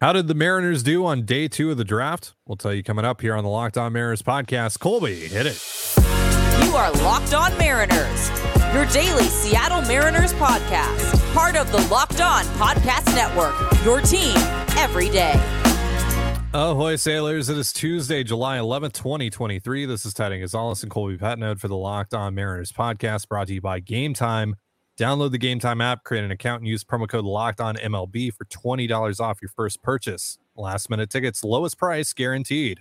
[0.00, 2.32] How did the Mariners do on day two of the draft?
[2.46, 4.78] We'll tell you coming up here on the Locked On Mariners podcast.
[4.78, 5.60] Colby, hit it.
[6.64, 8.30] You are Locked On Mariners,
[8.72, 14.36] your daily Seattle Mariners podcast, part of the Locked On Podcast Network, your team
[14.78, 15.34] every day.
[16.54, 17.48] Ahoy, sailors.
[17.48, 19.84] It is Tuesday, July 11th, 2023.
[19.84, 23.54] This is Ty Gonzalez and Colby Patnode for the Locked On Mariners podcast brought to
[23.54, 24.52] you by Gametime.
[24.98, 28.44] Download the Gametime app, create an account, and use promo code Locked On MLB for
[28.46, 30.38] twenty dollars off your first purchase.
[30.56, 32.80] Last minute tickets, lowest price guaranteed.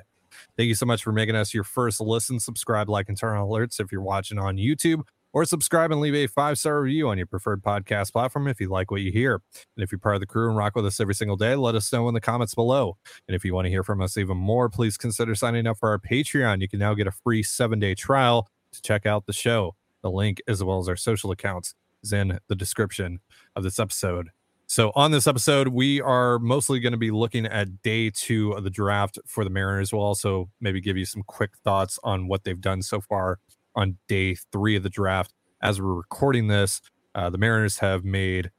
[0.57, 2.39] Thank you so much for making us your first listen.
[2.39, 6.15] Subscribe, like, and turn on alerts if you're watching on YouTube, or subscribe and leave
[6.15, 9.35] a five star review on your preferred podcast platform if you like what you hear.
[9.75, 11.75] And if you're part of the crew and rock with us every single day, let
[11.75, 12.97] us know in the comments below.
[13.27, 15.89] And if you want to hear from us even more, please consider signing up for
[15.89, 16.61] our Patreon.
[16.61, 19.75] You can now get a free seven day trial to check out the show.
[20.01, 21.75] The link, as well as our social accounts,
[22.07, 23.19] is in the description
[23.55, 24.29] of this episode.
[24.69, 28.63] So, on this episode, we are mostly going to be looking at day two of
[28.63, 29.93] the draft for the Mariners.
[29.93, 33.39] We'll also maybe give you some quick thoughts on what they've done so far
[33.75, 35.33] on day three of the draft.
[35.61, 36.81] As we're recording this,
[37.15, 38.51] uh, the Mariners have made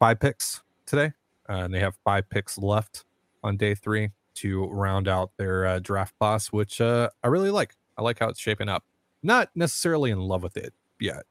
[0.00, 1.12] five picks today,
[1.48, 3.04] uh, and they have five picks left
[3.44, 7.74] on day three to round out their uh, draft class, which uh, I really like.
[7.96, 8.84] I like how it's shaping up.
[9.22, 11.22] Not necessarily in love with it yet,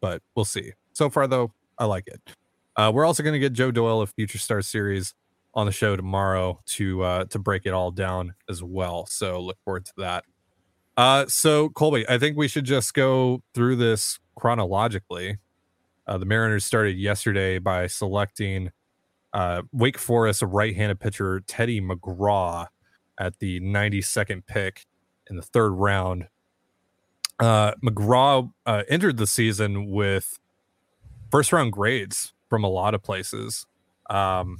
[0.00, 0.72] but we'll see.
[0.92, 2.20] So far, though, I like it.
[2.76, 5.14] Uh, we're also going to get Joe Doyle of Future Star Series
[5.54, 9.06] on the show tomorrow to uh, to break it all down as well.
[9.06, 10.24] So look forward to that.
[10.96, 15.38] Uh, so Colby, I think we should just go through this chronologically.
[16.06, 18.70] Uh, the Mariners started yesterday by selecting
[19.32, 22.66] uh, Wake Forest right-handed pitcher Teddy McGraw
[23.18, 24.86] at the 92nd pick
[25.28, 26.26] in the third round.
[27.38, 30.39] Uh, McGraw uh, entered the season with
[31.30, 33.66] first round grades from a lot of places.
[34.08, 34.58] Um,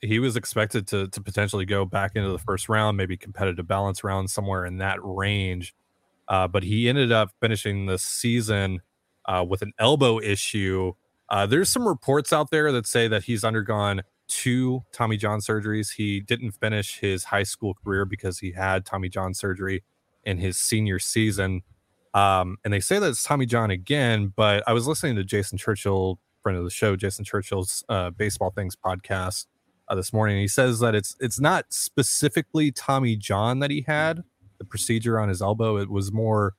[0.00, 4.04] he was expected to to potentially go back into the first round, maybe competitive balance
[4.04, 5.74] round somewhere in that range.
[6.28, 8.80] Uh, but he ended up finishing the season
[9.26, 10.92] uh, with an elbow issue.
[11.28, 15.94] Uh, there's some reports out there that say that he's undergone two Tommy John surgeries.
[15.94, 19.82] He didn't finish his high school career because he had Tommy John surgery
[20.24, 21.62] in his senior season.
[22.14, 25.58] Um, and they say that it's Tommy John again, but I was listening to Jason
[25.58, 29.46] Churchill, friend of the show, Jason Churchill's uh, Baseball Things podcast
[29.88, 30.38] uh, this morning.
[30.38, 34.22] he says that it's it's not specifically Tommy John that he had
[34.58, 35.76] the procedure on his elbow.
[35.76, 36.54] It was more,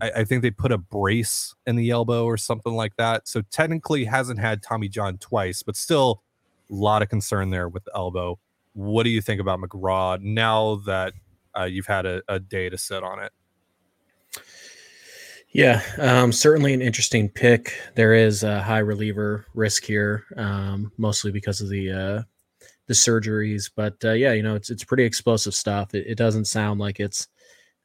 [0.00, 3.26] I, I think they put a brace in the elbow or something like that.
[3.28, 6.22] So technically hasn't had Tommy John twice, but still
[6.70, 8.38] a lot of concern there with the elbow.
[8.74, 11.14] What do you think about McGraw now that
[11.58, 13.32] uh, you've had a, a day to sit on it?
[15.52, 17.74] Yeah, um, certainly an interesting pick.
[17.96, 22.22] There is a high reliever risk here, um, mostly because of the uh,
[22.88, 23.70] the surgeries.
[23.74, 25.94] But uh, yeah, you know, it's it's pretty explosive stuff.
[25.94, 27.28] It, it doesn't sound like it's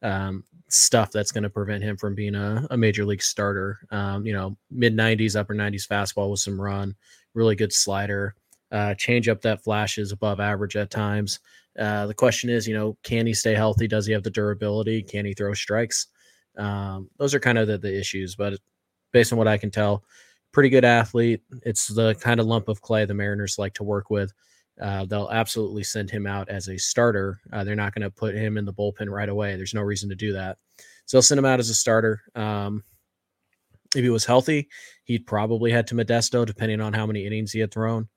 [0.04, 3.80] um, stuff that's going to prevent him from being a, a major league starter.
[3.92, 6.96] Um, you know, mid '90s, upper '90s fastball with some run,
[7.36, 8.36] really good slider,
[8.72, 11.40] uh, change up that flashes above average at times.
[11.80, 13.88] Uh, the question is, you know, can he stay healthy?
[13.88, 15.04] Does he have the durability?
[15.04, 16.08] Can he throw strikes?
[16.58, 18.60] Um, those are kind of the, the issues, but
[19.12, 20.04] based on what I can tell,
[20.52, 21.42] pretty good athlete.
[21.64, 24.32] It's the kind of lump of clay the Mariners like to work with.
[24.82, 27.40] Uh, they'll absolutely send him out as a starter.
[27.52, 29.56] Uh, they're not going to put him in the bullpen right away.
[29.56, 30.58] There's no reason to do that.
[31.06, 32.22] So they'll send him out as a starter.
[32.36, 32.84] Um,
[33.96, 34.70] if he was healthy,
[35.04, 38.10] he'd probably head to Modesto, depending on how many innings he had thrown.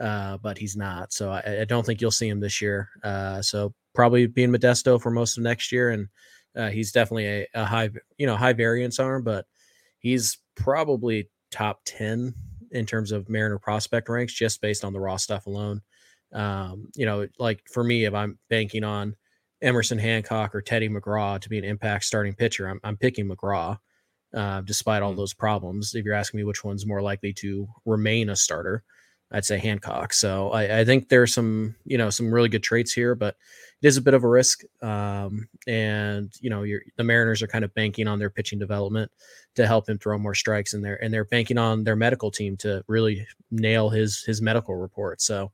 [0.00, 1.12] Uh, but he's not.
[1.12, 2.88] So I, I, don't think you'll see him this year.
[3.02, 6.08] Uh, so probably be in Modesto for most of next year and
[6.60, 7.88] uh, he's definitely a, a, high,
[8.18, 9.46] you know, high variance arm, but
[9.98, 12.34] he's probably top 10
[12.70, 15.80] in terms of Mariner prospect ranks just based on the raw stuff alone.
[16.32, 19.16] Um, you know, like for me, if I'm banking on
[19.62, 23.78] Emerson Hancock or Teddy McGraw to be an impact starting pitcher, I'm, I'm picking McGraw,
[24.34, 25.16] uh, despite all mm.
[25.16, 25.94] those problems.
[25.94, 28.84] If you're asking me which one's more likely to remain a starter,
[29.32, 30.12] I'd say Hancock.
[30.12, 33.36] So I, I, think there's some, you know, some really good traits here, but
[33.80, 34.62] it is a bit of a risk.
[34.82, 36.64] Um, and you know,
[36.96, 39.10] the Mariners are kind of banking on their pitching development
[39.54, 42.56] to help him throw more strikes in there, and they're banking on their medical team
[42.58, 45.20] to really nail his his medical report.
[45.20, 45.52] So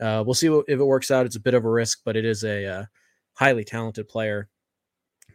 [0.00, 1.26] uh, we'll see what, if it works out.
[1.26, 2.84] It's a bit of a risk, but it is a uh,
[3.34, 4.48] highly talented player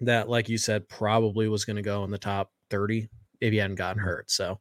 [0.01, 3.09] that, like you said, probably was going to go in the top 30
[3.41, 4.07] if he hadn't gotten mm-hmm.
[4.07, 4.31] hurt.
[4.31, 4.59] So,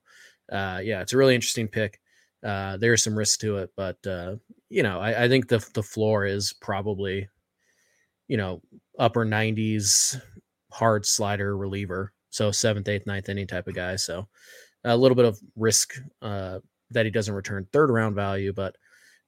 [0.53, 2.01] uh, yeah, it's a really interesting pick.
[2.45, 4.37] Uh, there's some risk to it, but uh,
[4.69, 7.27] you know, I, I, think the the floor is probably,
[8.29, 8.61] you know,
[8.99, 10.21] upper 90s
[10.71, 13.97] hard slider reliever, so seventh, eighth, ninth inning type of guy.
[13.97, 14.29] So
[14.85, 16.59] a little bit of risk uh,
[16.91, 18.77] that he doesn't return third round value, but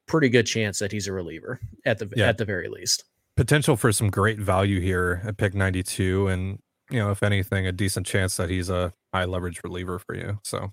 [0.07, 2.29] pretty good chance that he's a reliever at the yeah.
[2.29, 3.05] at the very least.
[3.37, 6.59] Potential for some great value here at pick 92 and
[6.89, 10.39] you know, if anything, a decent chance that he's a high leverage reliever for you.
[10.45, 10.73] So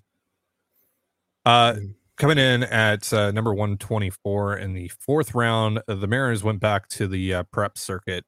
[1.46, 1.90] uh mm-hmm.
[2.16, 7.08] Coming in at uh, number 124 in the fourth round, the Mariners went back to
[7.08, 8.24] the uh, prep circuit.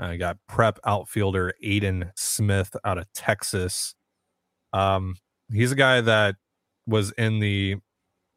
[0.00, 3.94] I uh, got prep outfielder Aidan Smith out of Texas.
[4.72, 5.16] Um,
[5.52, 6.34] he's a guy that
[6.86, 7.76] was in the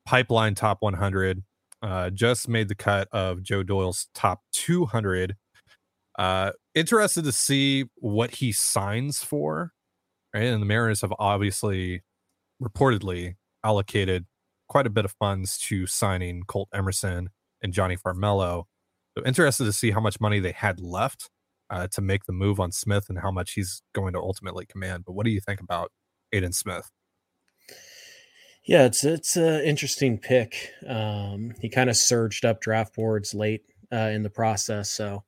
[0.05, 1.43] pipeline top 100
[1.81, 5.35] uh, just made the cut of Joe Doyle's top 200.
[6.19, 9.71] Uh, interested to see what he signs for,
[10.33, 10.43] right?
[10.43, 12.03] And the Mariners have obviously
[12.61, 14.25] reportedly allocated
[14.71, 17.29] quite a bit of funds to signing Colt Emerson
[17.61, 18.63] and Jonny Farmelo.
[19.17, 21.29] So interested to see how much money they had left
[21.69, 25.03] uh, to make the move on Smith and how much he's going to ultimately command.
[25.05, 25.91] But what do you think about
[26.31, 26.89] Aidan Smith?
[28.63, 30.71] Yeah, it's it's an interesting pick.
[30.87, 35.25] Um, he kind of surged up draft boards late uh, in the process, so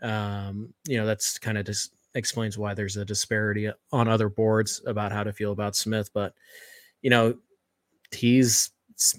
[0.00, 4.80] um, you know that's kind of just explains why there's a disparity on other boards
[4.86, 6.08] about how to feel about Smith.
[6.14, 6.32] But
[7.02, 7.34] you know,
[8.10, 8.70] he's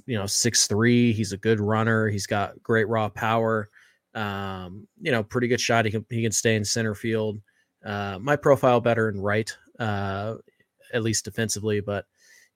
[0.06, 1.14] you know six three.
[1.14, 2.10] He's a good runner.
[2.10, 3.70] He's got great raw power.
[4.14, 5.86] Um, you know, pretty good shot.
[5.86, 7.40] He can he can stay in center field.
[7.86, 10.36] Uh, my profile better in right, uh,
[10.94, 12.06] at least defensively, but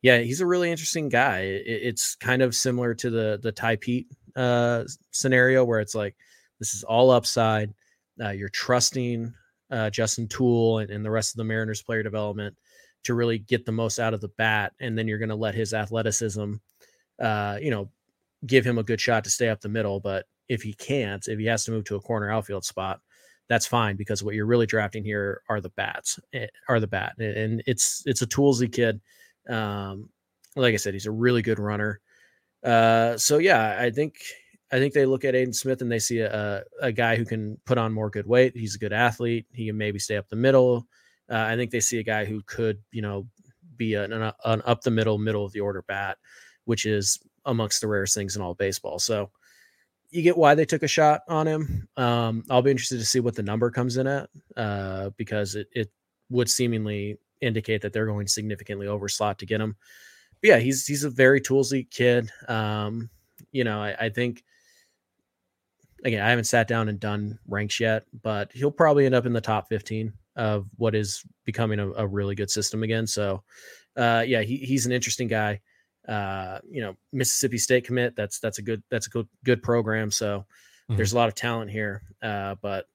[0.02, 1.42] yeah, he's a really interesting guy.
[1.42, 6.16] It, it's kind of similar to the the Tai Peete uh, scenario where it's like
[6.60, 7.74] this is all upside.
[8.22, 9.34] Uh, you're trusting
[9.72, 12.56] uh, Justin Toole and, and, the rest of the Mariners player development
[13.04, 15.56] to really get the most out of the bat, and then you're going to let
[15.56, 16.56] his athleticism,
[17.22, 17.90] uh, you know,
[18.46, 20.00] give him a good shot to stay up the middle.
[20.00, 23.00] But if he can't, if he has to move to a corner outfield spot,
[23.48, 27.18] that's fine because what you're really drafting here are the bats, eh, are the bat,
[27.20, 29.02] and it's it's a toolsy kid
[29.50, 30.10] um,
[30.56, 32.00] like I said, he's a really good runner.
[32.64, 34.22] Uh, so yeah, I think
[34.72, 37.58] I think they look at Aidan Smith and they see a, a guy who can
[37.66, 38.56] put on more good weight.
[38.56, 39.46] He's a good athlete.
[39.52, 40.88] He can maybe stay up the middle.
[41.30, 43.28] Uh, I think they see a guy who could, you know,
[43.78, 46.18] be an, an, an up the middle, middle of the order bat,
[46.72, 48.98] which is amongst the rarest things in all baseball.
[48.98, 49.30] So
[50.10, 51.90] you get why they took a shot on him.
[51.98, 55.68] Um, I'll be interested to see what the number comes in at uh, because it,
[55.74, 55.92] it
[56.30, 59.76] would seemingly indicate that they're going significantly over slot to get him.
[60.42, 62.32] But yeah, he's he's a very toolsy kid.
[62.48, 63.10] Um,
[63.52, 64.46] you know, I, I think
[66.06, 69.34] again, I haven't sat down and done ranks yet, but he'll probably end up in
[69.34, 73.06] the top 15 of what is becoming a, a really good system again.
[73.06, 73.44] So,
[73.98, 75.60] uh, yeah, he, he's an interesting guy.
[76.12, 78.18] Uh, you know, Mississippi State commit.
[78.18, 80.12] That's that's a good that's a good good program.
[80.12, 80.98] So mm-hmm.
[80.98, 82.86] there's a lot of talent here, uh, but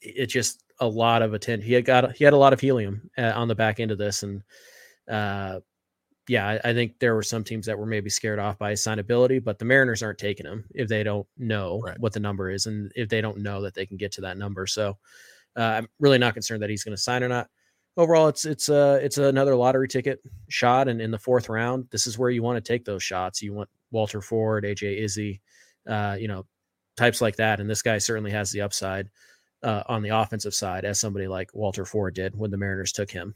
[0.00, 1.66] it just a lot of attention.
[1.66, 3.98] He had got he had a lot of helium uh, on the back end of
[3.98, 4.42] this, and
[5.10, 5.58] uh,
[6.28, 8.80] yeah, I, I, think there were some teams that were maybe scared off by his
[8.80, 11.98] signability, but the Mariners aren't taking him if they don't know right.
[11.98, 14.38] what the number is, and if they don't know that they can get to that
[14.38, 14.66] number.
[14.68, 14.96] So
[15.56, 17.48] uh, I'm really not concerned that he's going to sign or not.
[17.96, 21.86] Overall, it's it's a uh, it's another lottery ticket shot, and in the fourth round,
[21.90, 23.42] this is where you want to take those shots.
[23.42, 25.42] You want Walter Ford, AJ Izzy,
[25.86, 26.46] uh, you know,
[26.96, 29.10] types like that, and this guy certainly has the upside
[29.62, 33.10] uh, on the offensive side as somebody like Walter Ford did when the Mariners took
[33.10, 33.34] him.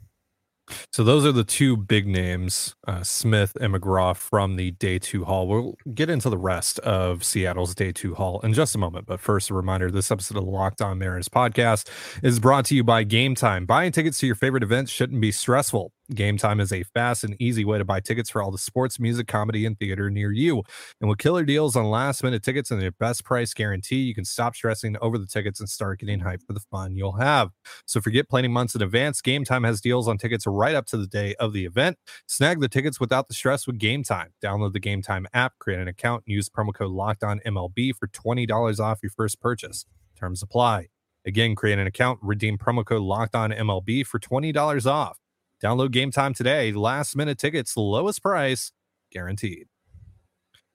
[0.92, 5.24] So those are the two big names, uh, Smith and McGraw from the day two
[5.24, 5.46] haul.
[5.46, 9.06] We'll get into the rest of Seattle's day two haul in just a moment.
[9.06, 11.88] But first, a reminder this episode of the Locked On Mariners podcast
[12.22, 13.66] is brought to you by Gametime.
[13.66, 15.92] Buying tickets to your favorite events shouldn't be stressful.
[16.12, 19.26] Gametime is a fast and easy way to buy tickets for all the sports, music,
[19.26, 20.62] comedy, and theater near you.
[21.00, 24.24] And with killer deals on last minute tickets and their best price guarantee, you can
[24.24, 27.50] stop stressing over the tickets and start getting hyped for the fun you'll have.
[27.86, 29.20] So forget planning months in advance.
[29.20, 31.98] Gametime has deals on tickets right up to the day of the event.
[32.28, 34.28] Snag the tickets without the stress with Gametime.
[34.42, 38.06] Download the Gametime app, create an account, and use promo code Locked On MLB for
[38.06, 39.86] $20 off your first purchase.
[40.16, 40.86] Terms apply.
[41.26, 45.18] Again, create an account, redeem promo code Locked On MLB for $20 off.
[45.62, 46.72] Download Gametime today.
[46.72, 48.72] Last minute tickets, lowest price
[49.10, 49.66] guaranteed.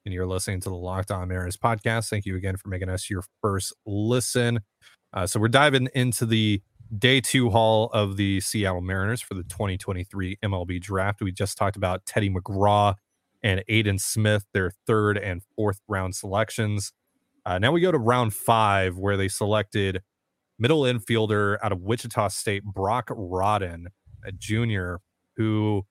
[0.04, 2.10] And you're listening to the Locked On Mariners podcast.
[2.10, 4.60] Thank you again for making us your first listen.
[5.12, 6.60] Uh, so we're diving into the
[6.98, 11.22] day two haul of the Seattle Mariners for the 2023 MLB draft.
[11.22, 12.96] We just talked about Teddy McGraw
[13.42, 16.92] and Aidan Smith, their third and fourth round selections.
[17.46, 20.02] Uh, now we go to round five, where they selected
[20.58, 23.86] middle infielder out of Wichita State, Brock Rodden
[24.24, 25.00] a junior
[25.36, 25.84] who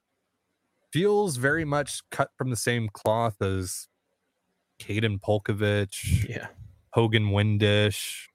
[0.92, 3.88] feels very much cut from the same cloth as
[4.80, 6.48] Kaden Polcovich, yeah,
[6.92, 8.28] Hogan Windish.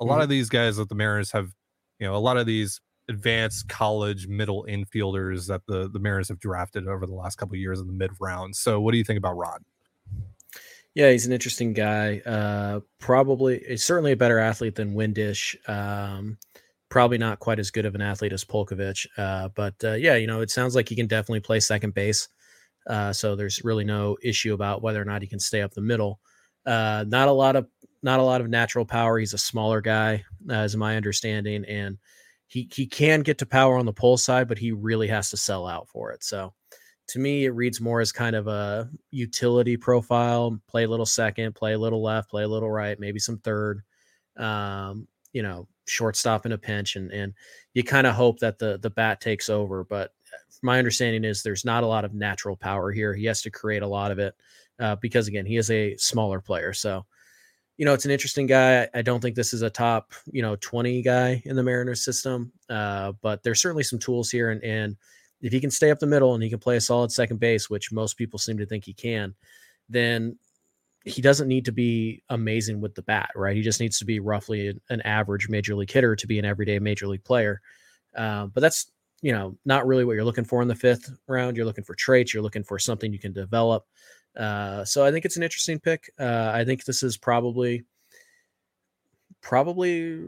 [0.00, 0.10] A mm-hmm.
[0.10, 1.50] lot of these guys that the Mariners have,
[1.98, 6.40] you know, a lot of these advanced college middle infielders that the the Mariners have
[6.40, 8.56] drafted over the last couple years in the mid round.
[8.56, 9.62] So, what do you think about Rod?
[10.94, 12.22] Yeah, he's an interesting guy.
[12.24, 15.54] Uh, probably, he's certainly a better athlete than Windish.
[15.68, 16.38] Um,
[16.88, 19.06] probably not quite as good of an athlete as Polcovich.
[19.18, 22.28] Uh, but uh, yeah, you know, it sounds like he can definitely play second base.
[22.86, 25.80] Uh, so there's really no issue about whether or not he can stay up the
[25.80, 26.20] middle.
[26.64, 27.66] Uh, not a lot of
[28.02, 29.18] not a lot of natural power.
[29.18, 31.98] He's a smaller guy, uh, is my understanding, and
[32.46, 35.36] he he can get to power on the pull side, but he really has to
[35.36, 36.22] sell out for it.
[36.22, 36.52] So
[37.08, 40.60] to me, it reads more as kind of a utility profile.
[40.68, 43.82] Play a little second, play a little left, play a little right, maybe some third.
[44.36, 47.34] Um, you know, shortstop in a pinch, and and
[47.74, 49.84] you kind of hope that the the bat takes over.
[49.84, 50.12] But
[50.62, 53.14] my understanding is there's not a lot of natural power here.
[53.14, 54.34] He has to create a lot of it
[54.78, 56.72] uh, because again, he is a smaller player.
[56.72, 57.04] So
[57.76, 58.88] you know, it's an interesting guy.
[58.94, 62.52] I don't think this is a top, you know, 20 guy in the Mariners system,
[62.70, 64.50] uh, but there's certainly some tools here.
[64.50, 64.96] And, and
[65.42, 67.68] if he can stay up the middle and he can play a solid second base,
[67.68, 69.34] which most people seem to think he can,
[69.90, 70.38] then
[71.06, 73.54] he doesn't need to be amazing with the bat, right?
[73.54, 76.80] He just needs to be roughly an, average major league hitter to be an everyday
[76.80, 77.60] major league player.
[78.16, 78.90] Uh, but that's,
[79.22, 81.56] you know, not really what you're looking for in the fifth round.
[81.56, 83.86] You're looking for traits, you're looking for something you can develop.
[84.36, 86.10] Uh, so I think it's an interesting pick.
[86.18, 87.84] Uh, I think this is probably,
[89.40, 90.24] probably,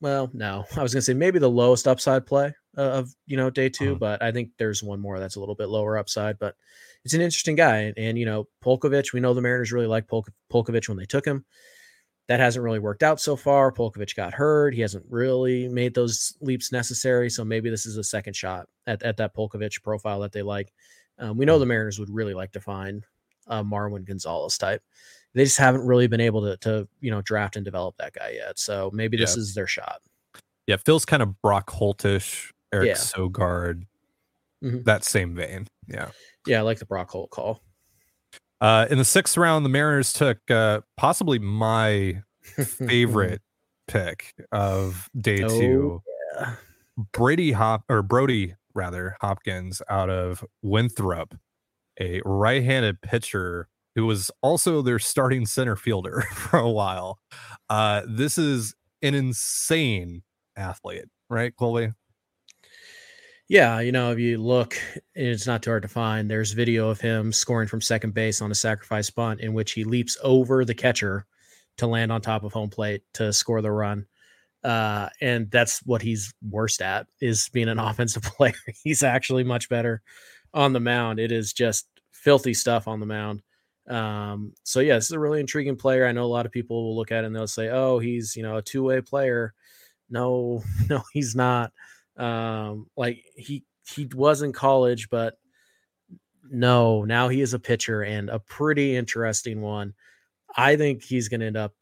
[0.00, 3.50] well, no, I was gonna say maybe the lowest upside play uh, of you know
[3.50, 3.94] day 2 uh-huh.
[4.00, 6.40] but I think there's one more that's a little bit lower upside.
[6.40, 6.56] But
[7.04, 10.08] it's an interesting guy, and, and you know Polcovich, we know the Mariners really like
[10.08, 11.44] Polk- Polcovich when they took him.
[12.28, 13.72] That hasn't really worked out so far.
[13.72, 14.74] Polcovich got hurt.
[14.74, 17.28] He hasn't really made those leaps necessary.
[17.28, 20.72] So maybe this is a second shot at, at that Polcovich profile that they like.
[21.18, 23.04] Um, we know the Mariners would really like to find
[23.48, 24.82] uh, Marwin Gonzalez type.
[25.34, 28.34] They just haven't really been able to, to you know, draft and develop that guy
[28.36, 28.58] yet.
[28.58, 29.40] So maybe this yeah.
[29.40, 30.00] is their shot.
[30.66, 32.94] Yeah, feels kind of Brock Holtish, Eric yeah.
[32.94, 33.86] Sogard,
[34.62, 34.82] mm-hmm.
[34.84, 35.66] that same vein.
[35.88, 36.10] Yeah.
[36.46, 37.62] Yeah, I like the Brock Holt call.
[38.60, 42.22] Uh, in the sixth round, the Mariners took uh, possibly my
[42.64, 43.42] favorite
[43.88, 46.02] pick of day oh, two.
[46.38, 46.54] Yeah.
[47.12, 51.34] Brady Hop or Brody rather Hopkins out of Winthrop
[52.00, 57.18] a right-handed pitcher who was also their starting center fielder for a while.
[57.68, 60.22] Uh, this is an insane
[60.56, 61.92] athlete, right, Colby?
[63.52, 64.78] Yeah, you know, if you look,
[65.14, 66.30] it's not too hard to find.
[66.30, 69.84] There's video of him scoring from second base on a sacrifice bunt in which he
[69.84, 71.26] leaps over the catcher
[71.76, 74.06] to land on top of home plate to score the run.
[74.64, 78.54] Uh, and that's what he's worst at is being an offensive player.
[78.84, 80.00] he's actually much better
[80.54, 81.18] on the mound.
[81.20, 83.42] It is just filthy stuff on the mound.
[83.86, 86.06] Um, so yeah, this is a really intriguing player.
[86.06, 88.34] I know a lot of people will look at it and they'll say, "Oh, he's
[88.34, 89.52] you know a two way player."
[90.08, 91.70] No, no, he's not.
[92.16, 95.34] Um, like he he was in college, but
[96.50, 99.94] no, now he is a pitcher and a pretty interesting one.
[100.56, 101.72] I think he's going to end up.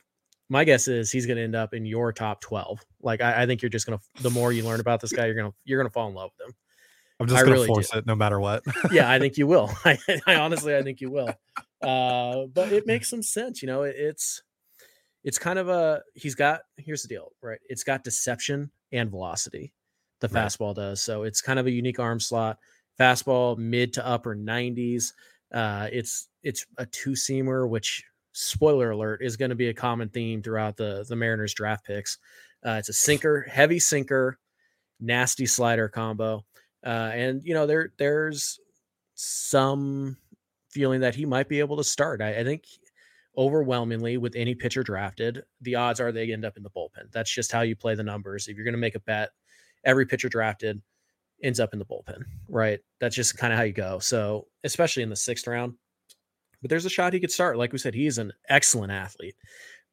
[0.49, 2.85] My guess is he's going to end up in your top twelve.
[3.03, 4.23] Like I, I think you're just going to.
[4.23, 6.49] The more you learn about this guy, you're gonna you're gonna fall in love with
[6.49, 6.55] him.
[7.21, 7.99] I'm just gonna really force do.
[7.99, 8.63] it no matter what.
[8.91, 9.71] yeah, I think you will.
[9.85, 11.35] I, I, honestly, I think you will.
[11.83, 13.83] Uh, but it makes some sense, you know.
[13.83, 14.43] It, it's
[15.23, 17.59] it's kind of a he's got here's the deal, right?
[17.69, 19.73] It's got deception and velocity.
[20.21, 20.47] The right.
[20.47, 21.23] fastball does so.
[21.23, 22.59] It's kind of a unique arm slot.
[22.99, 25.12] Fastball mid to upper 90s.
[25.53, 30.09] Uh, it's it's a two seamer, which spoiler alert is going to be a common
[30.09, 32.19] theme throughout the the Mariners draft picks.
[32.65, 34.39] Uh, it's a sinker, heavy sinker,
[35.00, 36.45] nasty slider combo.
[36.85, 38.61] Uh, and you know, there there's
[39.15, 40.17] some
[40.71, 42.23] feeling that he might be able to start.
[42.23, 42.65] I, I, think
[43.37, 47.11] overwhelmingly with any pitcher drafted, the odds are they end up in the bullpen.
[47.12, 48.49] That's just how you play the numbers.
[48.49, 49.31] If you're going to make a bet,
[49.85, 50.81] every pitcher drafted
[51.43, 52.81] ends up in the bullpen, right?
[53.01, 53.99] That's just kind of how you go.
[53.99, 55.75] So, especially in the sixth round,
[56.61, 57.57] but there's a shot he could start.
[57.57, 59.37] Like we said, he's an excellent athlete,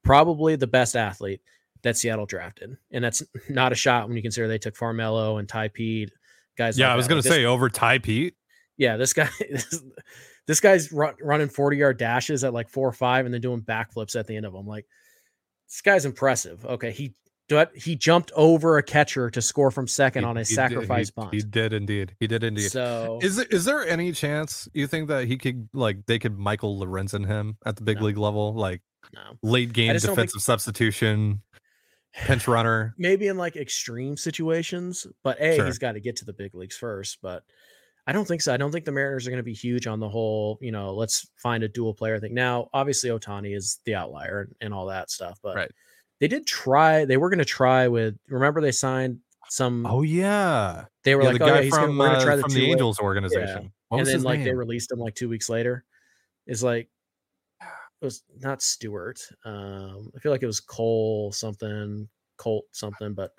[0.03, 1.41] probably the best athlete
[1.84, 2.77] that Seattle drafted.
[2.91, 6.12] And that's not a shot when you consider they took Farmelo and Tai Peete
[6.58, 6.77] guys.
[6.77, 8.36] Yeah, like I was going to say over Tai Peete.
[8.77, 9.29] Yeah, this guy,
[10.48, 13.62] this, guy's run, running 40 yard dashes at like four or five and then doing
[13.62, 14.67] backflips at the end of them.
[14.67, 14.86] Like,
[15.67, 16.65] this guy's impressive.
[16.65, 16.91] Okay.
[16.91, 17.15] He,
[17.75, 21.33] he jumped over a catcher to score from second he, on a sacrifice did, bunt.
[21.33, 22.15] He did indeed.
[22.19, 22.71] He did indeed.
[22.71, 26.79] So is is there any chance you think that he could like they could Michael
[26.79, 28.07] Lorenzen him at the big no.
[28.07, 28.81] league level, like
[29.13, 29.21] no.
[29.41, 30.41] late game defensive think...
[30.41, 31.41] substitution?
[32.13, 32.95] pinch runner.
[32.97, 35.65] Maybe in like extreme situations, but a sure.
[35.65, 37.19] he's got to get to the big leagues first.
[37.21, 37.43] But
[38.05, 38.53] I don't think so.
[38.53, 40.57] I don't think the Mariners are going to be huge on the whole.
[40.61, 42.33] You know, let's find a dual player thing.
[42.33, 45.71] Now, obviously, Ohtani is the outlier and, and all that stuff, but right.
[46.19, 47.05] They did try.
[47.05, 48.17] They were going to try with.
[48.27, 49.19] Remember, they signed
[49.50, 49.86] some.
[49.86, 52.25] Oh yeah, they were yeah, like, the oh, guy yeah, he's from, gonna, going to
[52.25, 53.71] try uh, the, from the Angels organization.
[53.91, 53.97] Yeah.
[54.00, 54.47] and then like name?
[54.47, 55.83] they released him like two weeks later.
[56.45, 56.89] Is like
[58.01, 59.19] it was not Stewart.
[59.43, 62.07] Um, I feel like it was Cole something,
[62.38, 63.31] Colt something, but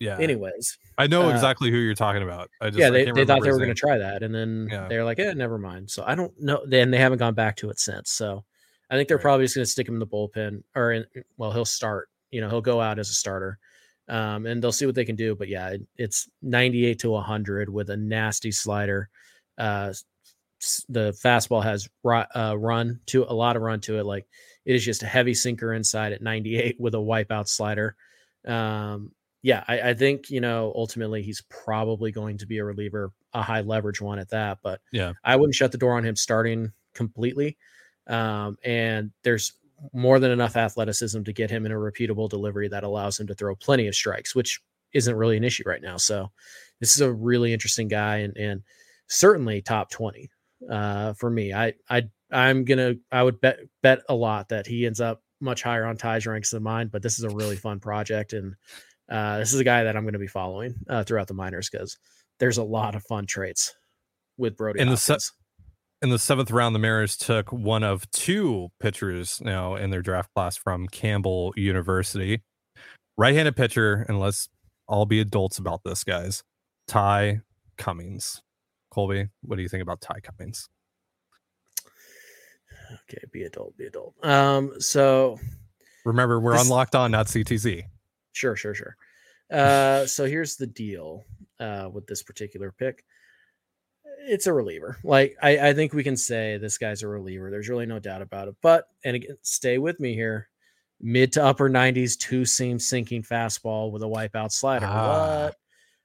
[0.00, 0.18] Yeah.
[0.18, 2.50] anyways, I know uh, exactly who you're talking about.
[2.60, 4.88] I just yeah, they, they thought they were going to try that, and then Yeah.
[4.88, 6.62] they're like, yeah, never mind." So I don't know.
[6.66, 8.10] Then they haven't gone back to it since.
[8.10, 8.44] So
[8.90, 9.22] I think they're Right.
[9.22, 11.06] probably just going to stick him in the bullpen, or in,
[11.36, 12.08] well, he'll start.
[12.30, 13.58] You know, he'll go out as a starter,
[14.08, 15.34] um, and they'll see what they can do.
[15.34, 19.08] But yeah, it, it's 98 to 100 with a nasty slider.
[19.58, 19.92] Uh,
[20.88, 21.88] the fastball has
[22.34, 24.04] uh, run to a lot of run to it.
[24.04, 24.26] Like
[24.64, 27.96] it is just a heavy sinker inside at 98 with a wipeout slider.
[28.46, 33.12] Um, yeah, I, I think you know ultimately he's probably going to be a reliever,
[33.32, 34.58] a high leverage one at that.
[34.62, 35.12] But Yeah.
[35.24, 37.56] I wouldn't shut the door on him starting completely.
[38.06, 39.52] Um, and there's
[39.92, 43.34] more than enough athleticism to get him in a repeatable delivery that allows him to
[43.34, 44.60] throw plenty of strikes, which
[44.92, 45.96] isn't really an issue right now.
[45.96, 46.30] So
[46.80, 48.62] this is a really interesting guy and and
[49.08, 50.30] certainly top 20
[50.70, 51.52] uh for me.
[51.52, 55.62] I I I'm gonna I would bet bet a lot that he ends up much
[55.62, 58.54] higher on Ty's ranks than mine, but this is a really fun project and
[59.10, 61.68] uh, this is a guy that I'm going to be following uh, throughout the minors
[61.68, 61.98] because
[62.38, 63.74] there's a lot of fun traits
[64.38, 64.80] with Brody.
[64.80, 65.32] In the se- Hopkins.
[66.02, 70.30] In the seventh round, the Mariners took one of two pitchers now in their draft
[70.34, 72.40] class from Campbell University.
[73.18, 74.48] Right handed pitcher, and let's
[74.88, 76.42] all be adults about this, guys.
[76.88, 77.40] Ty
[77.76, 78.40] Cummins.
[78.90, 80.68] Colby, what do you think about Ty Cummins?
[82.92, 84.14] Okay, be adult, be adult.
[84.24, 85.38] Um, so
[86.06, 87.84] Remember, we're This- on Locked On, not CTZ.
[88.32, 88.96] sure, sure, sure.
[89.52, 91.24] Uh, so here's the deal
[91.60, 93.04] uh, with this particular pick.
[94.30, 94.96] It's a reliever.
[95.04, 97.50] Like I, I think we can say this guy's a reliever.
[97.50, 98.56] There's really no doubt about it.
[98.62, 100.48] But and again, stay with me here.
[101.00, 104.86] Mid to upper 90s, two seam sinking fastball with a wipeout slider.
[104.86, 105.44] Ah.
[105.46, 105.56] What?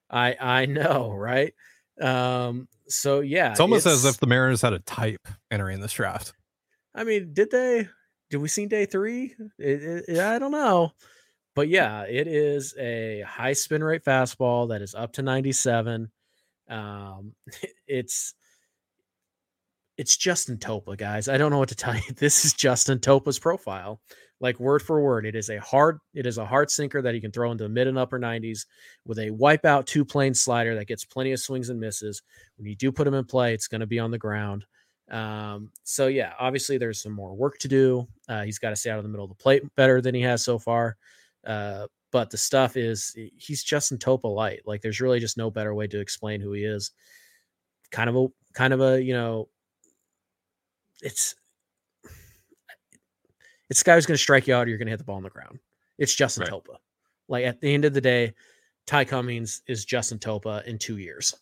[0.10, 1.54] I I know, right?
[2.02, 6.34] Um, so yeah, It's almost as if the Mariners had a type entering this draft.
[6.94, 7.88] I mean, did they?
[8.30, 9.36] Did we see day three?
[9.60, 10.92] It, it- I don't know,
[11.56, 16.12] but yeah, it is a high spin rate fastball that is up to ninety seven.
[16.70, 17.34] Um,
[17.88, 18.34] it's
[19.98, 21.30] it's Justin Topa, guys.
[21.30, 22.02] I don't know what to tell you.
[22.16, 24.02] This is Justin Topa's profile,
[24.40, 25.26] like word for word.
[25.26, 27.70] It is a hard, it is a hard sinker that he can throw into the
[27.70, 28.66] mid and upper 90s
[29.06, 32.22] with a wipeout two plane slider that gets plenty of swings and misses.
[32.58, 34.66] When you do put him in play, it's going to be on the ground.
[35.10, 38.08] Um, so yeah, obviously there's some more work to do.
[38.28, 40.22] Uh, he's got to stay out of the middle of the plate better than he
[40.22, 40.98] has so far.
[41.46, 44.62] Uh, but the stuff is eh, he's Justin Topa light.
[44.66, 46.92] Like there's really just no better way to explain who he is.
[47.92, 49.50] Kind of a kind of a you know,
[51.04, 51.36] it's
[53.70, 54.66] it's the guy who's going to strike you out.
[54.66, 55.60] Or you're going to hit the ball on the ground.
[55.98, 56.52] It's Justin Right.
[56.54, 56.78] Topa.
[57.28, 58.34] Like at the end of the day,
[58.88, 61.36] Ty Cummings is Justin Topa in two years.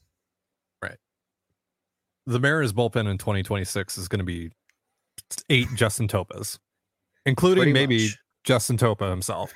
[0.82, 0.98] Right.
[2.26, 4.50] The Mariners bullpen in 2026 is going to be
[5.52, 6.58] eight Justin Topas,
[7.28, 8.18] including Pretty maybe much.
[8.44, 9.54] Justin Topa himself.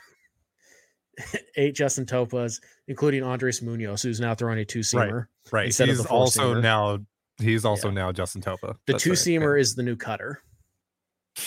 [1.56, 5.28] Eight Justin Topas, including Andres Munoz, who's now throwing a two seamer.
[5.52, 5.66] Right.
[5.68, 6.62] Instead of he's the also seamer.
[6.62, 7.00] now
[7.40, 7.94] he's also Yeah.
[7.96, 8.76] now Justin Topa.
[8.86, 10.42] The two right, seamer is the new cutter.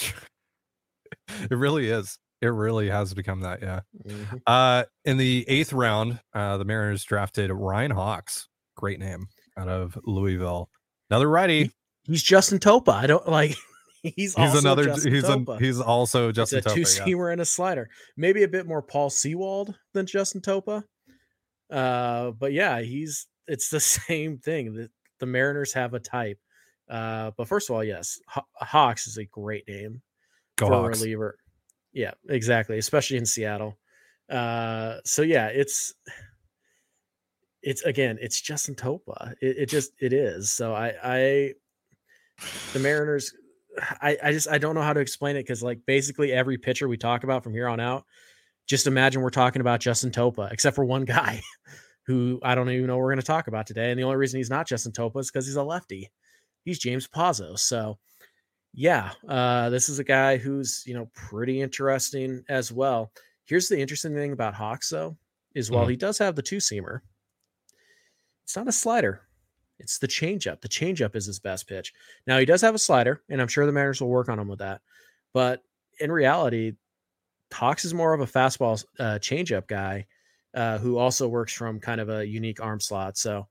[1.51, 2.19] It really is.
[2.41, 3.63] It really has become that.
[3.63, 3.81] Yeah.
[4.05, 4.41] Mhm.
[4.47, 8.49] Uh, in the eighth round, uh, the Mariners drafted Ryan Hawks.
[8.77, 10.71] Great name out of Louisville.
[11.09, 11.71] Another righty.
[12.05, 12.93] He's Justin Topa.
[12.95, 13.55] I don't like.
[14.03, 14.85] He's, He's also another.
[14.85, 16.75] Justin He's a, he's also Justin it's a Topa.
[16.75, 17.07] two yeah.
[17.17, 17.91] seamer and a slider.
[18.17, 20.85] Maybe a bit more Paul Sewald than Justin Topa.
[21.71, 24.75] Uh, but yeah, he's it's the same thing.
[24.75, 26.39] The, the Mariners have a type.
[26.89, 30.01] Uh, but first of all, yes, Haw- Hawks is a great name
[30.57, 31.01] Go for a Hawks.
[31.01, 31.37] reliever.
[31.93, 33.79] Yeah, exactly, especially in Seattle.
[34.31, 35.93] Uh, so yeah, it's
[37.63, 39.35] it's again, it's Justin Topa.
[39.43, 40.51] It, it just it is.
[40.51, 41.53] So I I
[42.73, 43.35] the Mariners,
[43.79, 46.89] I I just I don't know how to explain it because like basically every pitcher
[46.89, 48.05] we talk about from here on out,
[48.67, 51.41] just imagine we're talking about Justin Topa, except for one guy
[52.07, 54.39] who I don't even know we're going to talk about today, and the only reason
[54.39, 56.11] he's not Justin Topa is because he's a lefty.
[56.65, 57.59] He's James Pazzo.
[57.59, 57.99] So
[58.75, 63.13] yeah, uh, this is a guy who's you know pretty interesting as well.
[63.47, 65.17] Here's the interesting thing about Hawks though,
[65.55, 65.91] is while Mhm.
[65.91, 67.01] he does have the two seamer,
[68.45, 69.23] it's not a slider.
[69.81, 70.61] It's the changeup.
[70.61, 71.93] The changeup is his best pitch.
[72.27, 74.49] Now he does have a slider, and I'm sure the Mariners will work on him
[74.49, 74.81] with that.
[75.33, 75.63] But
[75.99, 76.75] in reality,
[77.53, 80.07] Hawks is more of a fastball uh, changeup guy
[80.55, 83.17] uh, who also works from kind of a unique arm slot.
[83.17, 83.49] So,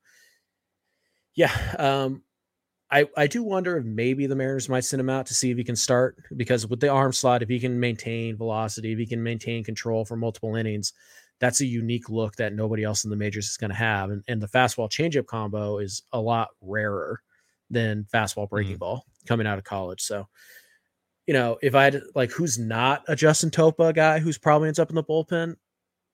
[1.35, 2.23] yeah, um,
[2.91, 5.57] I I do wonder if maybe the Mariners might send him out to see if
[5.57, 9.05] he can start because with the arm slot, if he can maintain velocity, if he
[9.05, 10.93] can maintain control for multiple innings,
[11.39, 14.09] that's a unique look that nobody else in the majors is going to have.
[14.09, 17.21] And, and the fastball changeup combo is a lot rarer
[17.69, 20.01] than fastball breaking ball coming out of college.
[20.01, 20.27] So
[21.29, 24.79] you know, if I had like who's not a Justin Topa guy who's probably ends
[24.79, 25.55] up in the bullpen,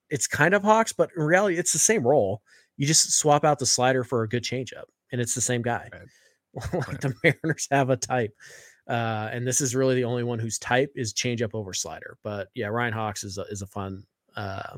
[0.10, 2.42] it's kind of Hawks, but in reality, it's the same role.
[2.76, 4.84] You just swap out the slider for a good changeup,
[5.14, 5.88] and it's the same guy.
[5.90, 6.74] Right.
[6.74, 7.00] like right.
[7.00, 8.34] the Mariners have a type.
[8.90, 12.18] Uh, and this is really the only one whose type is changeup over slider.
[12.22, 14.04] But yeah, Ryan Hawks is a, is a fun,
[14.36, 14.76] uh,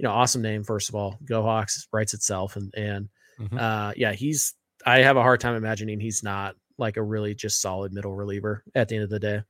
[0.00, 0.64] you know, awesome name.
[0.64, 3.08] First of all, Go Hawks writes itself, and and
[3.38, 3.58] mm-hmm.
[3.58, 4.54] uh, yeah, he's.
[4.86, 8.64] I have a hard time imagining he's not like a really just solid middle reliever
[8.74, 9.42] at the end of the day.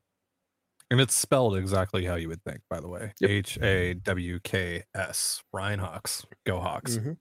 [0.91, 3.13] And it's spelled exactly how you would think, by the way.
[3.23, 5.41] H A W K S.
[5.53, 6.27] Ryan Hawks.
[6.45, 6.97] Go Hawks.
[6.97, 7.13] Mm-hmm.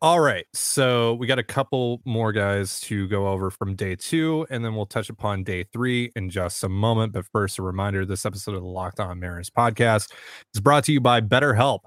[0.00, 0.46] All right.
[0.54, 4.76] So we got a couple more guys to go over from day two, and then
[4.76, 7.12] we'll touch upon day three in just a moment.
[7.12, 10.12] But first, a reminder this episode of the Locked On Mariners podcast
[10.54, 11.80] is brought to you by BetterHelp.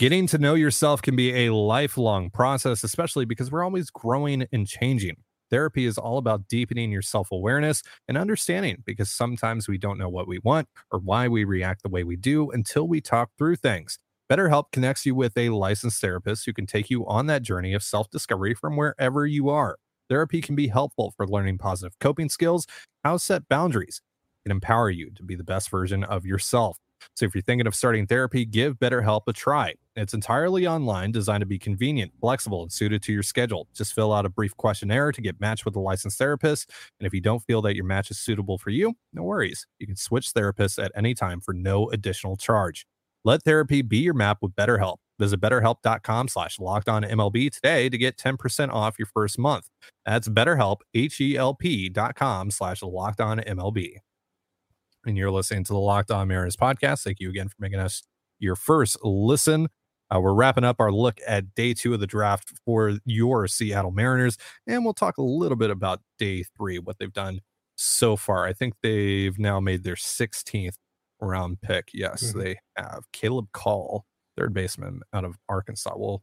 [0.00, 4.66] Getting to know yourself can be a lifelong process, especially because we're always growing and
[4.66, 5.18] changing.
[5.50, 10.08] Therapy is all about deepening your self awareness and understanding because sometimes we don't know
[10.08, 13.54] what we want or why we react the way we do until we talk through
[13.54, 14.00] things.
[14.28, 17.84] BetterHelp connects you with a licensed therapist who can take you on that journey of
[17.84, 19.76] self discovery from wherever you are.
[20.08, 22.66] Therapy can be helpful for learning positive coping skills,
[23.04, 24.00] how to set boundaries,
[24.44, 26.78] and empower you to be the best version of yourself.
[27.14, 29.74] So if you're thinking of starting therapy, give BetterHelp a try.
[29.96, 33.68] It's entirely online, designed to be convenient, flexible, and suited to your schedule.
[33.74, 36.70] Just fill out a brief questionnaire to get matched with a licensed therapist.
[36.98, 39.66] And if you don't feel that your match is suitable for you, no worries.
[39.78, 42.86] You can switch therapists at any time for no additional charge.
[43.24, 44.96] Let therapy be your map with BetterHelp.
[45.18, 49.68] Visit betterhelp.com slash locked on MLB today to get 10% off your first month.
[50.04, 53.98] That's betterhelp, H-E-L-P dot com slash locked on MLB.
[55.06, 57.04] And you're listening to the Locked On Mariners podcast.
[57.04, 58.02] Thank you again for making us
[58.38, 59.68] your first listen.
[60.14, 63.90] Uh, we're wrapping up our look at day two of the draft for your Seattle
[63.90, 64.36] Mariners,
[64.66, 67.40] and we'll talk a little bit about day three, what they've done
[67.76, 68.46] so far.
[68.46, 70.76] I think they've now made their 16th
[71.20, 71.88] round pick.
[71.92, 72.40] Yes, mm-hmm.
[72.40, 74.00] they have Caleb Cali,
[74.36, 75.94] third baseman out of Arkansas.
[75.96, 76.22] We'll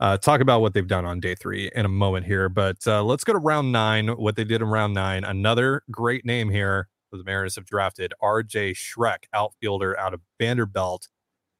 [0.00, 3.02] uh, talk about what they've done on day three in a moment here, but uh,
[3.02, 4.08] let's go to round nine.
[4.08, 5.24] What they did in round nine.
[5.24, 6.88] Another great name here.
[7.16, 8.74] The Mariners have drafted R.J.
[8.74, 11.08] Schreck, outfielder out of Vanderbilt.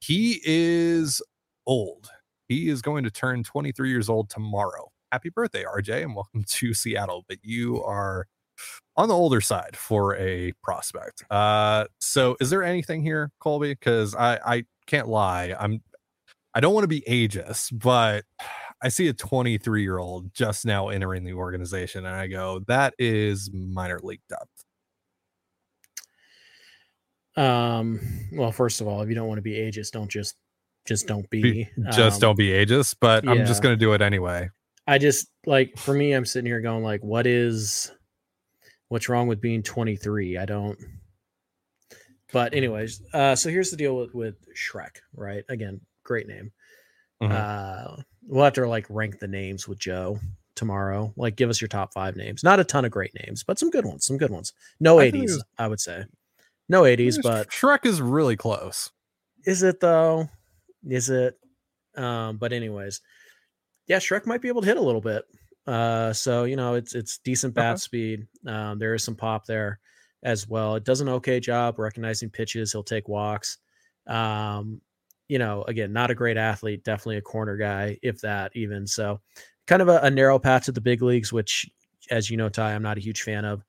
[0.00, 1.22] He is
[1.66, 2.11] old.
[2.48, 4.90] He is going to turn 23 years old tomorrow.
[5.12, 7.24] Happy birthday, RJ, and welcome to Seattle.
[7.28, 8.26] But you are
[8.96, 11.24] on the older side for a prospect.
[11.30, 13.70] Uh, so is there anything here, Colby?
[13.72, 15.80] Because I I can't lie, I'm
[16.54, 18.24] I don't want to be ageist, but
[18.82, 22.94] I see a 23 year old just now entering the organization, and I go, that
[22.98, 24.64] is minor league depth.
[27.38, 28.01] Um.
[28.33, 30.37] Well, first of all, if you don't want to be ageist, don't just
[30.87, 32.96] just don't be, be just um, don't be ageist.
[33.01, 33.31] But yeah.
[33.31, 34.48] I'm just gonna do it anyway.
[34.87, 37.92] I just like for me, I'm sitting here going like, what is
[38.88, 40.38] what's wrong with being 23?
[40.38, 40.79] I don't.
[42.33, 45.44] But anyways, uh, so here's the deal with, with Schreck, right?
[45.48, 46.53] Again, great name.
[47.22, 47.33] Mm-hmm.
[47.33, 50.18] Uh, we'll have to like rank the names with Joe
[50.55, 51.12] tomorrow.
[51.16, 52.44] Like, give us your top five names.
[52.44, 54.05] Not a ton of great names, but some good ones.
[54.05, 54.53] Some good ones.
[54.81, 56.05] No 80s, I would say.
[56.68, 58.90] No 80s, but Schreck is really close.
[59.44, 60.28] Is it though?
[60.87, 61.38] Is it?
[61.96, 63.00] Um, but anyways,
[63.87, 65.24] yeah, Schreck might be able to hit a little bit.
[65.66, 68.26] Uh, so you know, it's it's decent bat speed.
[68.46, 69.81] Um, there is some pop there
[70.22, 70.74] as well.
[70.74, 72.72] It does an okay job recognizing pitches.
[72.72, 73.59] He'll take walks.
[74.07, 74.81] Um,
[75.28, 78.87] you know, again, not a great athlete, definitely a corner guy, if that even.
[78.87, 79.20] So,
[79.66, 81.66] kind of a, a narrow path to the big leagues, which,
[82.11, 83.62] as you know, Ty, I'm not a huge fan of.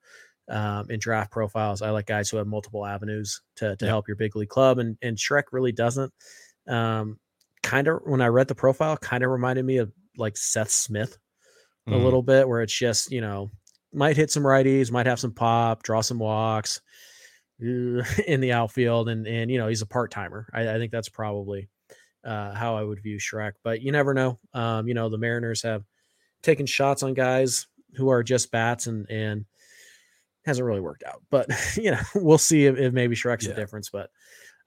[0.49, 4.17] Um, in draft profiles, I like guys who have multiple avenues to to help your
[4.17, 6.11] big league club, and and Schreck really doesn't.
[6.67, 7.19] Um,
[7.61, 11.17] kind of when I read the profile, kind of reminded me of like Seth Smith
[11.87, 11.93] mm.
[11.93, 12.03] a mm-hmm.
[12.03, 13.51] little bit, where it's just you know
[13.93, 16.81] might hit some righties, might have some pop, draw some walks
[17.59, 20.47] in the outfield, and and you know he's a part timer.
[20.53, 21.69] I, I, think that's probably
[22.23, 24.39] uh, how I would view Schreck, but you never know.
[24.53, 25.83] Um, you know the Mariners have
[26.41, 29.45] taken shots on guys who are just bats, and and
[30.45, 31.21] hasn't really worked out.
[31.29, 33.53] But you know we'll see if, if maybe Schreck's yeah.
[33.53, 33.89] the difference.
[33.89, 34.09] But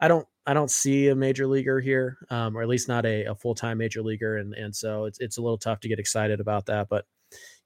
[0.00, 3.26] I don't I don't see a major leaguer here, um, or at least not a,
[3.26, 6.00] a full time major leaguer, and and so it's it's a little tough to get
[6.00, 6.88] excited about that.
[6.88, 7.04] But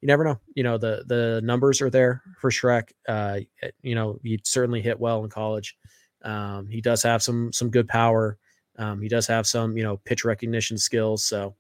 [0.01, 0.39] you never know.
[0.55, 2.91] You know the the numbers are there for Schreck.
[3.09, 5.77] Uh, eh, you know he certainly hit well in college.
[6.23, 8.39] Um, he does have some some good power.
[8.79, 11.25] Um, he does have some you know pitch recognition skills.
[11.25, 11.57] So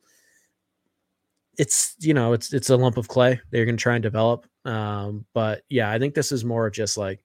[1.59, 4.47] it's you know it's it's a lump of clay they're going to try and develop.
[4.65, 7.21] Um, but yeah, I think this is more of just like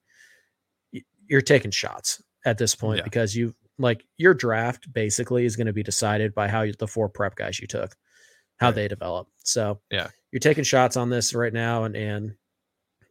[1.27, 3.03] you're taking shots at this point yeah.
[3.03, 6.87] because you like your draft basically is going to be decided by how you, the
[6.87, 7.95] four prep guys you took,
[8.57, 8.75] how right.
[8.75, 9.27] they develop.
[9.43, 12.35] So yeah, you're taking shots on this right now, and and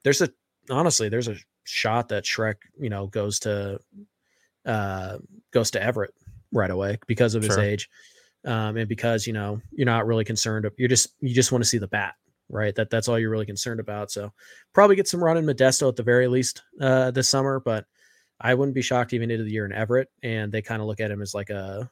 [0.04, 0.30] there's a
[0.70, 3.78] honestly there's a shot that Schreck, you know, goes to
[4.66, 5.18] uh
[5.52, 6.14] goes to Everett
[6.52, 7.88] right away because of his age.
[8.44, 11.68] Um, and because you know you're not really concerned you're just you just want to
[11.68, 12.14] see the bat
[12.52, 12.74] right?
[12.74, 14.10] That that's all you're really concerned about.
[14.10, 14.32] So
[14.72, 17.84] probably get some run in modesto at the very least uh this summer but
[18.40, 20.98] i wouldn't be shocked even into the year in everett and they kind of look
[21.00, 21.88] at him as like a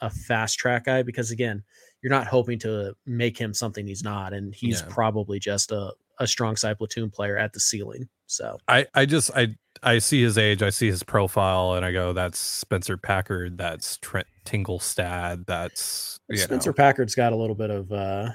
[0.00, 1.62] a fast track guy because again
[2.02, 4.86] you're not hoping to make him something he's not and he's Yeah.
[4.90, 8.58] probably just a, a strong side platoon player at the ceiling so.
[8.68, 12.12] I I just I I see his age, I see his profile, and I go,
[12.12, 16.74] that's Spencer Packard, that's Trent Tingelstad, that's spencer know.
[16.74, 18.30] packard's got a little bit of uh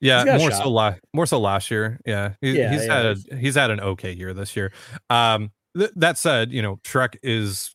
[0.00, 2.00] Yeah, more so la- more so last year.
[2.06, 4.72] Yeah, he, Yeah, he's yeah, had he's- a he's had an okay year this year.
[5.10, 7.74] Um, th- that said, you know Schreck is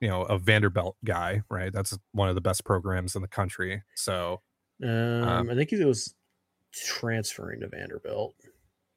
[0.00, 1.72] you know a Vanderbilt guy, right?
[1.72, 3.82] That's one of the best programs in the country.
[3.94, 4.40] So
[4.84, 6.12] um, i think he was
[6.72, 8.34] transferring to vanderbilt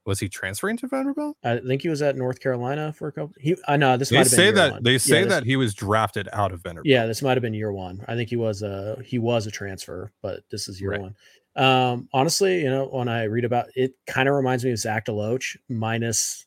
[0.06, 1.36] was he transferring to Vanderbilt?
[1.44, 3.34] I think he was at North Carolina for a couple.
[3.40, 4.84] He, I know this They might have been say that one.
[4.84, 6.86] they Yeah, say this- that he was drafted out of Vanderbilt.
[6.88, 8.04] Yeah, this might have been year one.
[8.08, 11.02] I think he was a he was a transfer, but this is year Right.
[11.02, 11.16] one.
[11.58, 15.06] Um, honestly, you know, when I read about it, kind of reminds me of Zach
[15.06, 16.46] Deloach minus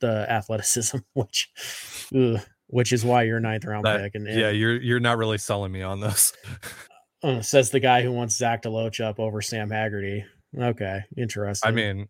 [0.00, 1.50] the athleticism, which,
[2.14, 4.14] ugh, which is why you're ninth round That- pick.
[4.14, 6.32] And, yeah, you're you're not really selling me on this.
[7.22, 10.24] uh, says the guy who wants Zach Deloach up over Sam Haggerty.
[10.58, 11.68] Okay, interesting.
[11.68, 12.08] I mean,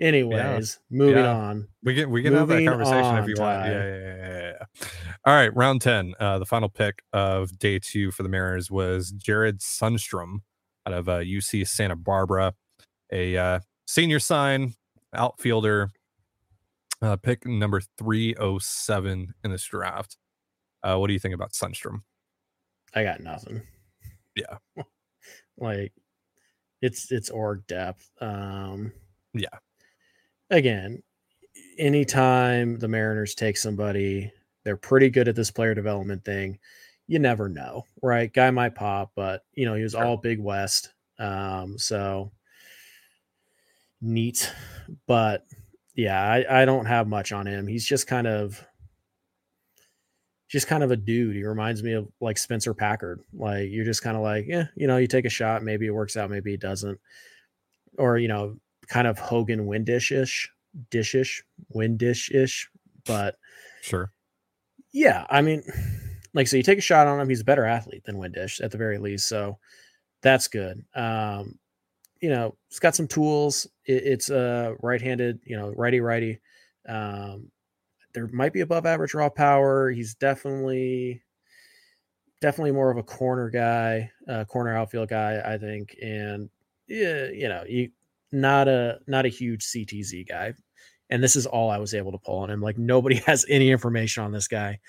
[0.00, 1.32] anyways, moving Yeah.
[1.34, 1.68] on.
[1.82, 3.66] we can we can have that Moving conversation if you want.
[3.66, 4.88] Yeah, yeah, yeah, yeah, yeah.
[5.24, 6.14] All right, round ten.
[6.20, 10.38] Uh, the final pick of day two for the Mariners was Jared Sundstrom
[10.86, 12.54] out of uh, UC Santa Barbara,
[13.12, 14.74] a uh, senior sign
[15.14, 15.90] outfielder,
[17.02, 20.16] uh, pick number three oh seven in this draft.
[20.82, 22.02] Uh, what do you think about Sundstrom?
[22.94, 23.62] I got nothing.
[24.36, 24.58] Yeah.
[25.58, 25.92] like
[26.82, 28.08] it's it's org depth.
[28.20, 28.92] Um
[29.34, 29.48] Yeah.
[30.50, 31.02] Again,
[31.78, 34.30] anytime the Mariners take somebody,
[34.64, 36.58] they're pretty good at this player development thing.
[37.08, 38.32] You never know, right?
[38.32, 40.04] Guy might pop, but you know, he was Sure.
[40.04, 40.92] all Big West.
[41.18, 42.32] Um, so
[44.00, 44.52] neat.
[45.06, 45.44] But
[45.94, 47.66] yeah, I, I don't have much on him.
[47.66, 48.64] He's just kind of
[50.48, 51.34] just kind of a dude.
[51.34, 53.20] He reminds me of like Spencer Packard.
[53.32, 55.94] Like you're just kind of like, yeah, you know, you take a shot, maybe it
[55.94, 57.00] works out, maybe it doesn't.
[57.98, 58.56] Or, you know,
[58.88, 60.50] kind of Hogan Windish-ish,
[60.90, 61.42] dishish,
[61.74, 62.68] Windish-ish.
[63.04, 63.36] But
[63.82, 64.10] Sure.
[64.92, 65.62] yeah, I mean,
[66.34, 68.70] like so you take a shot on him, he's a better athlete than Windish at
[68.70, 69.28] the very least.
[69.28, 69.58] So
[70.22, 70.84] that's good.
[70.94, 71.58] Um,
[72.20, 73.66] you know, it's got some tools.
[73.84, 76.40] It, it's a right-handed, you know, righty righty.
[76.88, 77.50] Um,
[78.14, 79.90] there might be above average raw power.
[79.90, 81.22] He's definitely
[82.40, 85.96] definitely more of a corner guy, uh, corner outfield guy, I think.
[86.02, 86.48] And
[86.88, 87.90] yeah, you know, you
[88.32, 90.54] not a not a huge CTZ guy.
[91.10, 92.60] And this is all I was able to pull on him.
[92.60, 94.80] Like nobody has any information on this guy.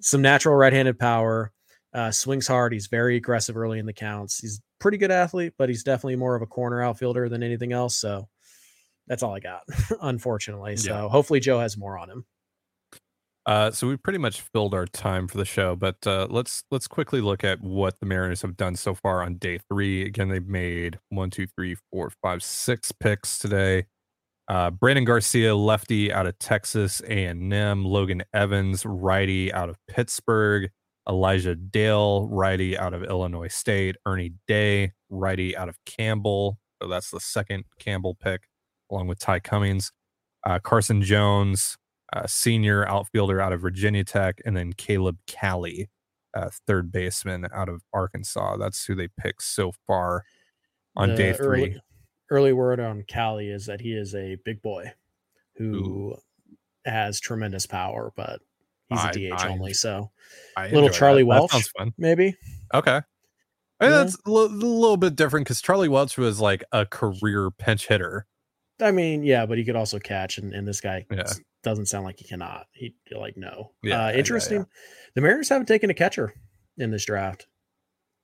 [0.00, 1.52] Some natural right-handed power,
[1.94, 2.72] uh, swings hard.
[2.72, 4.38] He's very aggressive early in the counts.
[4.40, 7.96] He's pretty good athlete, but he's definitely more of a corner outfielder than anything else.
[7.98, 8.28] So
[9.06, 9.62] that's all I got,
[10.00, 10.76] unfortunately.
[10.76, 11.08] So Yeah.
[11.08, 12.24] hopefully Joe has more on him.
[13.44, 16.86] Uh, so we pretty much filled our time for the show, but uh, let's let's
[16.86, 20.04] quickly look at what the Mariners have done so far on day three.
[20.04, 23.86] Again, they've made one, two, three, four, five, six picks today.
[24.48, 27.84] Uh, Brandon Garcia, lefty out of Texas A&M.
[27.84, 30.70] Logan Evans, righty out of Pittsburgh.
[31.08, 33.96] Elijah Dale, righty out of Illinois State.
[34.06, 36.58] Ernie Day, righty out of Campbell.
[36.80, 38.42] So that's the second Campbell pick,
[38.90, 39.90] along with Ty Cummins.
[40.44, 41.76] Uh, Carson Jones,
[42.12, 45.88] uh, senior outfielder out of Virginia Tech, and then Caleb Cali,
[46.34, 48.56] uh, third baseman out of Arkansas.
[48.56, 50.24] That's who they picked so far
[50.96, 51.62] on The day three.
[51.62, 51.80] Early,
[52.30, 54.92] early word on Cali is that he is a big boy
[55.56, 56.16] who
[56.84, 58.40] has tremendous power, but
[58.88, 59.72] he's a I- DH I- only.
[59.72, 60.10] So
[60.56, 61.28] I little Charlie that.
[61.28, 61.70] That Welch.
[61.78, 61.92] fun.
[61.98, 62.34] maybe
[62.74, 63.00] Okay.
[63.80, 63.88] Yeah.
[63.88, 68.26] that's a little bit different because Charlie Welch was like a career pinch hitter.
[68.80, 71.24] I mean, yeah, but he could also catch, and, and this guy Yeah.
[71.62, 72.66] Doesn't sound like he cannot.
[72.72, 73.72] He like no.
[73.82, 74.66] Yeah, uh, yeah, yeah, interesting.
[75.14, 76.34] The Mariners haven't taken a catcher
[76.78, 77.46] in this draft.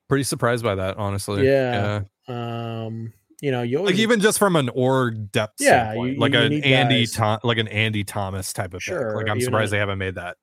[0.08, 1.46] Pretty surprised by that, honestly.
[1.46, 2.02] Yeah.
[2.26, 6.20] Um, you know, you always Like even just from an org depth Yeah, standpoint, you-
[6.20, 8.82] like you an Andy Tom, like an Andy Thomas type of pick.
[8.94, 10.36] Sure, Like I'm surprised they haven't made that.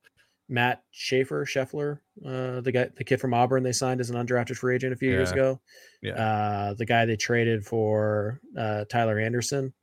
[0.47, 4.55] Matt Schaefer, Scheffler, uh, the guy, the kid from Auburn, they signed as an undrafted
[4.57, 5.59] free agent a few years ago.
[6.03, 6.13] Yeah.
[6.13, 9.73] Uh, the guy they traded for uh, Tyler Anderson,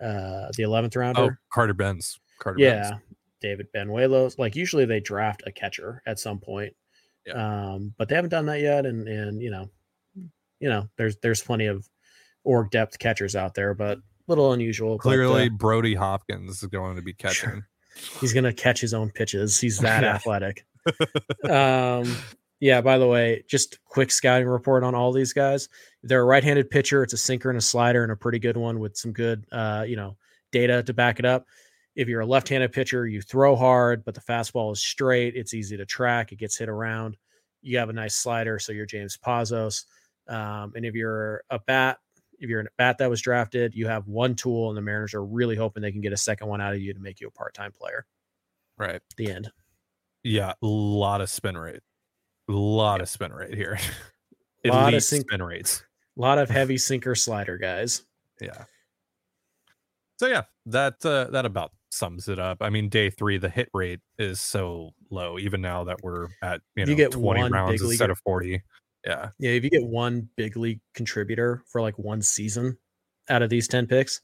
[0.00, 1.40] uh, the eleventh Oh, rounder.
[1.52, 2.18] Carter Bins.
[2.38, 3.02] Carter yeah, Bins.
[3.40, 4.38] David Banuelos.
[4.38, 6.74] Like usually they draft a catcher at some point,
[7.34, 8.86] um, but they haven't done that yet.
[8.86, 9.70] And and you know,
[10.60, 11.88] you know, there's there's plenty of
[12.44, 14.98] org depth catchers out there, but a little unusual.
[14.98, 17.62] Clearly, but, uh, Brody Hopkins is going to be catching.
[18.20, 19.58] he's gonna catch his own pitches.
[19.60, 20.64] He's that athletic.
[21.48, 22.16] um,
[22.60, 22.80] yeah.
[22.80, 25.68] By the way, just quick scouting report on all these guys.
[26.02, 27.02] They're a right-handed pitcher.
[27.02, 29.84] It's a sinker and a slider, and a pretty good one with some good, uh,
[29.86, 30.16] you know,
[30.52, 31.46] data to back it up.
[31.94, 35.34] If you're a left-handed pitcher, you throw hard, but the fastball is straight.
[35.34, 36.30] It's easy to track.
[36.30, 37.16] It gets hit around.
[37.62, 39.84] You have a nice slider, so you're James Pazos.
[40.28, 41.98] Um, and if you're a bat,
[42.38, 45.24] if you're a bat that was drafted, you have one tool, and the Mariners are
[45.24, 47.30] really hoping they can get a second one out of you to make you a
[47.30, 48.04] part-time player.
[48.76, 49.00] Right.
[49.16, 49.50] The end.
[50.22, 51.80] Yeah, a lot of spin rate.
[52.48, 53.78] A lot of spin rate here.
[54.64, 55.84] A lot of sink- spin rates.
[56.16, 58.02] A lot of heavy sinker slider guys.
[58.40, 58.64] Yeah.
[60.18, 62.58] So yeah, that uh, that about sums it up.
[62.60, 66.60] I mean, day three, the hit rate is so low, even now that we're at
[66.74, 68.62] you know You get 20 rounds instead of 40.
[69.04, 69.30] Yeah.
[69.38, 72.76] Yeah, if you get one big league contributor for like one season
[73.28, 74.20] out of these 10 picks,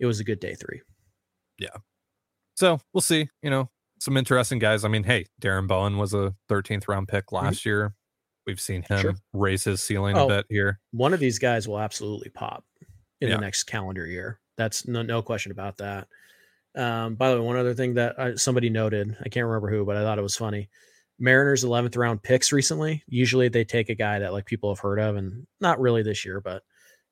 [0.00, 0.82] it was a good day three.
[1.58, 1.76] Yeah.
[2.54, 3.28] So we'll see.
[3.42, 4.84] You know, some interesting guys.
[4.84, 7.94] I mean, hey, Darren Bowen was a 13th round pick last year.
[8.46, 9.00] We've seen him Mm-hmm.
[9.02, 9.14] Sure.
[9.32, 10.26] raise his ceiling Oh.
[10.26, 10.78] a bit here.
[10.92, 12.64] One of these guys will absolutely pop
[13.20, 13.36] in Yeah.
[13.36, 14.40] the next calendar year.
[14.56, 16.08] That's no, no question about that.
[16.76, 19.84] Um, by the way, one other thing that I, somebody noted, I can't remember who,
[19.84, 20.68] but I thought it was funny.
[21.18, 23.02] Mariners 11th round picks recently.
[23.08, 26.24] Usually they take a guy that like people have heard of, and not really this
[26.24, 26.62] year, but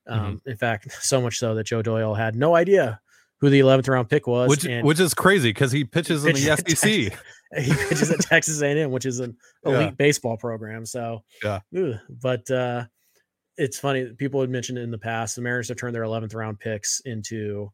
[0.06, 0.20] Mm-hmm.
[0.24, 3.00] um, in fact, so much so that Joe Doyle had no idea
[3.40, 4.48] who the 11th round pick was.
[4.48, 6.88] Which which is crazy because he pitches in the SEC.
[7.62, 9.90] he pitches at Texas A&M, which is an elite Yeah.
[9.90, 10.86] baseball program.
[10.86, 11.60] So, Yeah.
[12.08, 12.84] but uh,
[13.56, 14.06] it's funny.
[14.16, 15.36] People had mentioned it in the past.
[15.36, 17.70] The Mariners have turned their 11th round picks into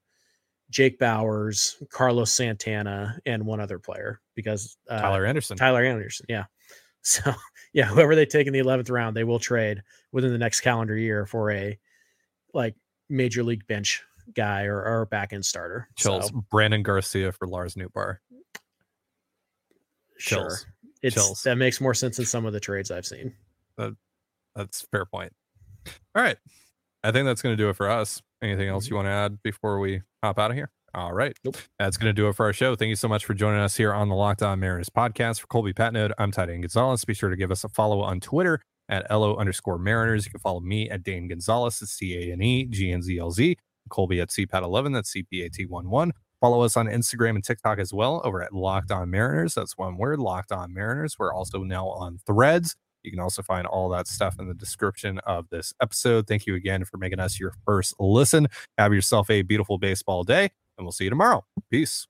[0.70, 5.56] Jake Bauers, Carlos Santana, and one other player because uh, Tyler Anderson.
[5.56, 6.26] Tyler Anderson.
[6.28, 6.44] Yeah.
[7.02, 7.32] So,
[7.72, 10.94] yeah, whoever they take in the 11th round, they will trade within the next calendar
[10.94, 11.78] year for a
[12.52, 12.74] like
[13.08, 14.02] major league bench
[14.34, 15.88] guy or, or back end starter.
[15.96, 16.28] Chills.
[16.28, 18.18] So, Brandon Garcia for Lars Nootbaar.
[20.18, 20.38] sure.
[20.38, 20.66] Chills.
[21.02, 21.42] It's, Chills.
[21.44, 23.34] that makes more sense than some of the trades I've seen.
[23.76, 25.32] That's a fair point.
[26.14, 26.36] All right.
[27.02, 28.20] I think that's going to do it for us.
[28.42, 28.96] Anything else you mm-hmm.
[28.96, 30.70] want to add before we hop out of here?
[30.92, 31.36] All right.
[31.44, 31.56] Nope.
[31.78, 32.74] That's going to do it for our show.
[32.74, 35.40] Thank you so much for joining us here on the Locked On Mariners podcast.
[35.40, 37.04] For Colby Patnode, I'm Titan Gonzalez.
[37.04, 40.26] Be sure to give us a follow on Twitter at LO underscore Mariners.
[40.26, 41.80] You can follow me at Dane Gonzalez.
[41.80, 43.56] It's C A N E G N Z L Z.
[43.88, 44.94] Colby at CPAT11.
[44.94, 46.10] That's CPAT11.
[46.40, 49.54] Follow us on Instagram and TikTok as well over at Locked On Mariners.
[49.54, 51.16] That's one word, Locked On Mariners.
[51.18, 52.76] We're also now on threads.
[53.02, 56.26] You can also find all that stuff in the description of this episode.
[56.26, 58.48] Thank you again for making us your first listen.
[58.78, 61.44] Have yourself a beautiful baseball day, and we'll see you tomorrow.
[61.70, 62.09] Peace.